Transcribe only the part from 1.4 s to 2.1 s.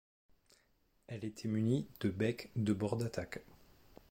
munie de